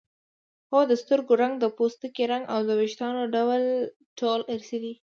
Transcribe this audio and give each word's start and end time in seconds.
هو 0.71 0.79
د 0.89 0.91
سترګو 1.01 1.33
رنګ 1.41 1.53
د 1.59 1.65
پوستکي 1.77 2.23
رنګ 2.31 2.43
او 2.53 2.59
د 2.67 2.69
وېښتانو 2.79 3.21
ډول 3.35 3.61
ټول 4.19 4.39
ارثي 4.53 4.77
دي 4.83 4.93